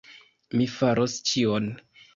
[0.61, 1.73] Mi faros ĉion!